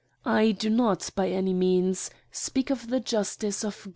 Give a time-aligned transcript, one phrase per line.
[0.25, 3.87] I do not, by any means, speak of the justice of